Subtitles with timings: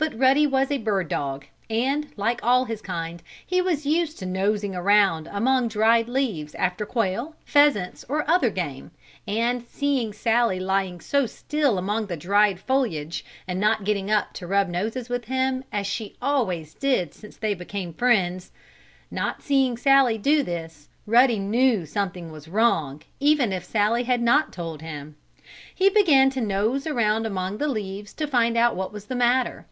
[0.00, 4.26] But Ruddy was a bird dog, and, like all his kind, he was used to
[4.26, 8.92] nosing around among dried leaves after quail, pheasants or other game,
[9.26, 14.46] and, seeing Sallie lying so still among the dried foliage, and not getting up to
[14.46, 18.52] rub noses with him, as she always did since they became friends
[19.10, 24.52] not seeing Sallie do this, Ruddy knew something was wrong, even if Sallie had not
[24.52, 25.16] told him.
[25.74, 29.66] He began to nose around among the leaves to find out what was the matter.